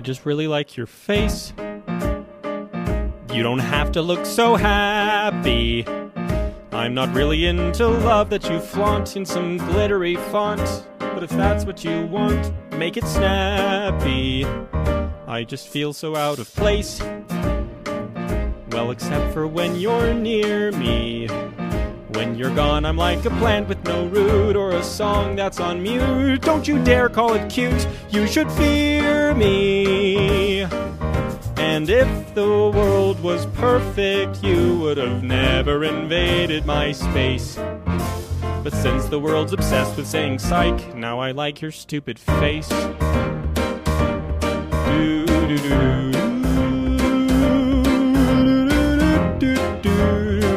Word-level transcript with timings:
just 0.00 0.26
really 0.26 0.46
like 0.46 0.76
your 0.76 0.86
face. 0.86 1.52
You 3.32 3.42
don't 3.42 3.58
have 3.58 3.92
to 3.92 4.02
look 4.02 4.24
so 4.26 4.56
happy. 4.56 5.86
I'm 6.72 6.94
not 6.94 7.12
really 7.14 7.46
into 7.46 7.86
love 7.88 8.30
that 8.30 8.48
you 8.48 8.60
flaunt 8.60 9.16
in 9.16 9.24
some 9.24 9.56
glittery 9.56 10.16
font. 10.16 10.86
But 10.98 11.22
if 11.22 11.30
that's 11.30 11.64
what 11.64 11.82
you 11.84 12.06
want, 12.06 12.52
make 12.72 12.96
it 12.96 13.04
snappy. 13.06 14.44
I 15.26 15.44
just 15.44 15.68
feel 15.68 15.92
so 15.92 16.14
out 16.14 16.38
of 16.38 16.54
place. 16.54 17.00
Well, 18.70 18.90
except 18.90 19.32
for 19.32 19.46
when 19.46 19.76
you're 19.76 20.12
near 20.12 20.72
me. 20.72 21.28
When 22.16 22.34
you're 22.34 22.54
gone, 22.54 22.84
I'm 22.84 22.96
like 22.96 23.24
a 23.24 23.30
plant 23.30 23.68
with 23.68 23.82
no 23.84 24.06
root 24.06 24.56
or 24.56 24.72
a 24.72 24.82
song 24.82 25.36
that's 25.36 25.60
on 25.60 25.82
mute. 25.82 26.42
Don't 26.42 26.68
you 26.68 26.82
dare 26.84 27.08
call 27.08 27.34
it 27.34 27.50
cute, 27.50 27.86
you 28.10 28.26
should 28.26 28.50
fear 28.52 29.34
me. 29.34 29.55
And 31.68 31.90
if 31.90 32.34
the 32.34 32.46
world 32.46 33.20
was 33.22 33.44
perfect, 33.46 34.42
you 34.42 34.78
would 34.78 34.96
have 34.96 35.22
never 35.22 35.84
invaded 35.84 36.64
my 36.64 36.92
space. 36.92 37.58
But 38.62 38.72
since 38.72 39.04
the 39.06 39.18
world's 39.18 39.52
obsessed 39.52 39.96
with 39.96 40.06
saying 40.06 40.38
psych, 40.38 40.94
now 40.94 41.18
I 41.18 41.32
like 41.32 41.60
your 41.60 41.72
stupid 41.72 42.20
face. 42.20 42.68
Do, 42.68 42.76
do, 45.26 45.26
do, 45.26 45.58
do. 45.58 46.12
do, 49.38 49.38
do, 49.38 49.54
do 49.82 50.55